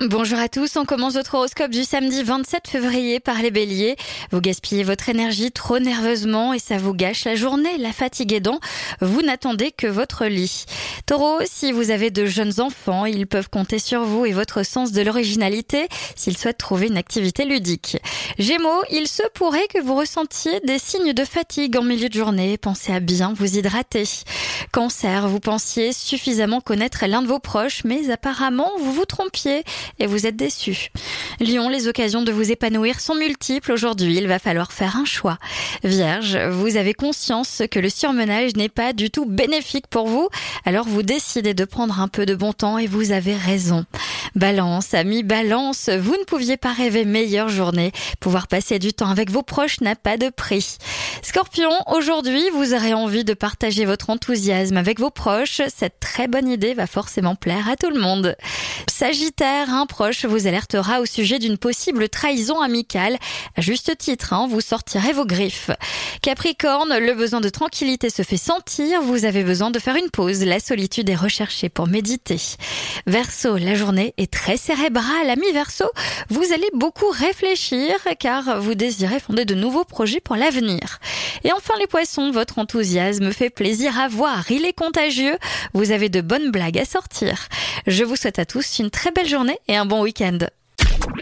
Bonjour 0.00 0.40
à 0.40 0.48
tous, 0.48 0.76
on 0.76 0.84
commence 0.84 1.14
votre 1.14 1.36
horoscope 1.36 1.70
du 1.70 1.84
samedi 1.84 2.24
27 2.24 2.66
février 2.66 3.20
par 3.20 3.40
les 3.40 3.52
béliers. 3.52 3.94
Vous 4.32 4.40
gaspillez 4.40 4.82
votre 4.82 5.08
énergie 5.08 5.52
trop 5.52 5.78
nerveusement 5.78 6.52
et 6.52 6.58
ça 6.58 6.78
vous 6.78 6.92
gâche 6.92 7.24
la 7.24 7.36
journée, 7.36 7.78
la 7.78 7.92
fatigue 7.92 8.32
aidant, 8.32 8.58
vous 9.00 9.22
n'attendez 9.22 9.70
que 9.70 9.86
votre 9.86 10.26
lit. 10.26 10.64
Taureau, 11.06 11.38
si 11.44 11.70
vous 11.70 11.92
avez 11.92 12.10
de 12.10 12.26
jeunes 12.26 12.60
enfants, 12.60 13.06
ils 13.06 13.28
peuvent 13.28 13.48
compter 13.48 13.78
sur 13.78 14.02
vous 14.02 14.26
et 14.26 14.32
votre 14.32 14.64
sens 14.64 14.90
de 14.90 15.00
l'originalité 15.00 15.86
s'ils 16.16 16.36
souhaitent 16.36 16.58
trouver 16.58 16.88
une 16.88 16.96
activité 16.96 17.44
ludique. 17.44 17.96
Gémeaux, 18.36 18.82
il 18.90 19.06
se 19.06 19.22
pourrait 19.32 19.68
que 19.72 19.80
vous 19.80 19.94
ressentiez 19.94 20.58
des 20.64 20.80
signes 20.80 21.12
de 21.12 21.24
fatigue 21.24 21.76
en 21.76 21.82
milieu 21.82 22.08
de 22.08 22.18
journée, 22.18 22.58
pensez 22.58 22.92
à 22.92 22.98
bien 22.98 23.32
vous 23.32 23.58
hydrater. 23.58 24.04
Cancer, 24.72 25.28
vous 25.28 25.40
pensiez 25.40 25.92
suffisamment 25.92 26.60
connaître 26.60 27.06
l'un 27.06 27.22
de 27.22 27.28
vos 27.28 27.38
proches, 27.38 27.84
mais 27.84 28.10
apparemment 28.10 28.72
vous 28.80 28.92
vous 28.92 29.04
trompiez 29.04 29.62
et 29.98 30.06
vous 30.06 30.26
êtes 30.26 30.36
déçu. 30.36 30.90
Lion, 31.40 31.68
les 31.68 31.88
occasions 31.88 32.22
de 32.22 32.32
vous 32.32 32.50
épanouir 32.50 33.00
sont 33.00 33.14
multiples 33.14 33.72
aujourd'hui, 33.72 34.16
il 34.16 34.26
va 34.26 34.38
falloir 34.38 34.72
faire 34.72 34.96
un 34.96 35.04
choix. 35.04 35.38
Vierge, 35.82 36.36
vous 36.36 36.76
avez 36.76 36.94
conscience 36.94 37.62
que 37.70 37.78
le 37.78 37.88
surmenage 37.88 38.54
n'est 38.56 38.68
pas 38.68 38.92
du 38.92 39.10
tout 39.10 39.26
bénéfique 39.26 39.86
pour 39.86 40.06
vous, 40.06 40.28
alors 40.64 40.86
vous 40.86 41.02
décidez 41.02 41.54
de 41.54 41.64
prendre 41.64 42.00
un 42.00 42.08
peu 42.08 42.26
de 42.26 42.34
bon 42.34 42.52
temps 42.52 42.78
et 42.78 42.86
vous 42.86 43.12
avez 43.12 43.34
raison. 43.34 43.84
Balance, 44.34 44.94
ami 44.94 45.22
Balance, 45.22 45.88
vous 45.88 46.16
ne 46.16 46.24
pouviez 46.24 46.56
pas 46.56 46.72
rêver 46.72 47.04
meilleure 47.04 47.48
journée. 47.48 47.92
Pouvoir 48.18 48.48
passer 48.48 48.80
du 48.80 48.92
temps 48.92 49.08
avec 49.08 49.30
vos 49.30 49.42
proches 49.42 49.80
n'a 49.80 49.94
pas 49.94 50.16
de 50.16 50.28
prix. 50.28 50.78
Scorpion, 51.22 51.70
aujourd'hui, 51.86 52.42
vous 52.52 52.74
aurez 52.74 52.94
envie 52.94 53.22
de 53.22 53.32
partager 53.32 53.84
votre 53.84 54.10
enthousiasme 54.10 54.76
avec 54.76 54.98
vos 54.98 55.10
proches. 55.10 55.62
Cette 55.74 56.00
très 56.00 56.26
bonne 56.26 56.48
idée 56.48 56.74
va 56.74 56.88
forcément 56.88 57.36
plaire 57.36 57.68
à 57.68 57.76
tout 57.76 57.90
le 57.90 58.00
monde. 58.00 58.36
Sagittaire, 58.90 59.70
un 59.70 59.86
proche 59.86 60.24
vous 60.24 60.48
alertera 60.48 61.00
au 61.00 61.06
sujet 61.06 61.38
d'une 61.38 61.58
possible 61.58 62.08
trahison 62.08 62.60
amicale. 62.60 63.18
À 63.56 63.60
juste 63.60 63.96
titre, 63.98 64.32
hein, 64.32 64.48
vous 64.50 64.60
sortirez 64.60 65.12
vos 65.12 65.26
griffes. 65.26 65.70
Capricorne, 66.22 66.96
le 66.98 67.14
besoin 67.14 67.40
de 67.40 67.48
tranquillité 67.48 68.10
se 68.10 68.22
fait 68.22 68.36
sentir. 68.36 69.00
Vous 69.02 69.24
avez 69.24 69.44
besoin 69.44 69.70
de 69.70 69.78
faire 69.78 69.96
une 69.96 70.10
pause. 70.10 70.44
La 70.44 70.58
solitude 70.58 71.08
est 71.08 71.14
recherchée 71.14 71.68
pour 71.68 71.86
méditer. 71.86 72.40
Verseau, 73.06 73.56
la 73.56 73.74
journée 73.74 74.14
est 74.16 74.23
très 74.26 74.56
cérébrale. 74.56 75.30
Ami 75.30 75.52
Verseau, 75.52 75.90
vous 76.30 76.52
allez 76.52 76.68
beaucoup 76.74 77.10
réfléchir 77.10 77.94
car 78.18 78.60
vous 78.60 78.74
désirez 78.74 79.20
fonder 79.20 79.44
de 79.44 79.54
nouveaux 79.54 79.84
projets 79.84 80.20
pour 80.20 80.36
l'avenir. 80.36 81.00
Et 81.44 81.52
enfin 81.52 81.74
les 81.78 81.86
poissons, 81.86 82.30
votre 82.30 82.58
enthousiasme 82.58 83.32
fait 83.32 83.50
plaisir 83.50 83.98
à 83.98 84.08
voir. 84.08 84.50
Il 84.50 84.64
est 84.64 84.72
contagieux. 84.72 85.36
Vous 85.72 85.90
avez 85.90 86.08
de 86.08 86.20
bonnes 86.20 86.50
blagues 86.50 86.78
à 86.78 86.84
sortir. 86.84 87.48
Je 87.86 88.04
vous 88.04 88.16
souhaite 88.16 88.38
à 88.38 88.46
tous 88.46 88.78
une 88.78 88.90
très 88.90 89.10
belle 89.10 89.28
journée 89.28 89.58
et 89.68 89.76
un 89.76 89.86
bon 89.86 90.02
week-end. 90.02 90.38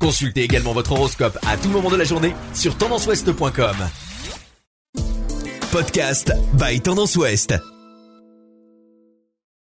Consultez 0.01 0.43
également 0.43 0.73
votre 0.73 0.93
horoscope 0.93 1.39
à 1.47 1.57
tout 1.57 1.69
moment 1.69 1.91
de 1.91 1.97
la 1.97 2.05
journée 2.05 2.35
sur 2.55 2.77
tendanceouest.com. 2.77 3.77
Podcast 5.73 6.33
by 6.55 6.81
Tendance 6.81 7.17
Ouest. 7.17 7.55